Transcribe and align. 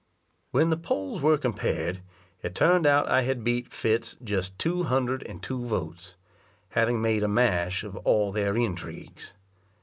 When 0.49 0.71
the 0.71 0.77
polls 0.77 1.21
were 1.21 1.37
compared, 1.37 2.01
it 2.41 2.55
turned 2.55 2.87
out 2.87 3.07
I 3.07 3.21
had 3.21 3.43
beat 3.43 3.71
Fitz 3.71 4.17
just 4.23 4.57
two 4.57 4.85
hundred 4.85 5.21
and 5.21 5.43
two 5.43 5.63
votes, 5.63 6.15
having 6.69 7.03
made 7.03 7.21
a 7.21 7.27
mash 7.27 7.83
of 7.83 7.95
all 7.97 8.31
their 8.31 8.57
intrigues. 8.57 9.33